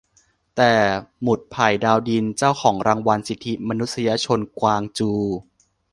[0.55, 0.73] แต่"
[1.21, 5.11] หมุดไผ่ ดาวดิน" เจ้าของรางวัลสิทธิมนุษยชนกวางจู"